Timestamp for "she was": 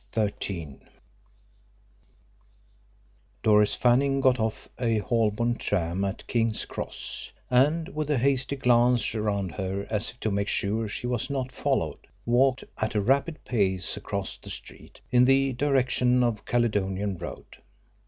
10.87-11.29